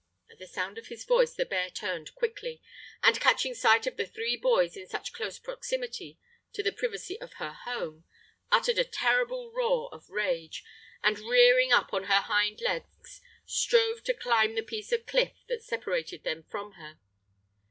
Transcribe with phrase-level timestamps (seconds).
[0.31, 2.59] At the sound of his voice the bear turned quickly,
[3.03, 6.17] and catching sight of the three boys in such close proximity
[6.53, 8.05] to the privacy of her home,
[8.51, 10.63] uttered a terrible roar of rage,
[11.03, 15.61] and rearing up on her hind legs, strove to climb the piece of cliff that
[15.61, 16.97] separated them from her.